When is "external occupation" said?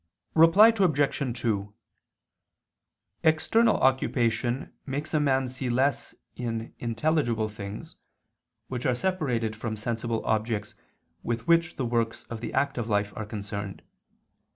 3.21-4.73